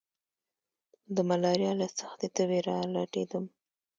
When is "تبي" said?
2.35-2.59